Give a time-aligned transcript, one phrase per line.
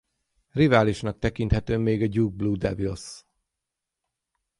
[0.51, 3.25] Riválisnak tekinthető még a Duke Blue Devils.